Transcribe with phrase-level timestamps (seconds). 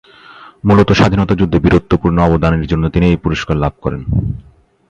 [0.67, 4.01] মূলত স্বাধীনতা যুদ্ধে বীরত্বপূর্ণ অবদান এর জন্য তিনি এই পুরস্কার লাভ করেন।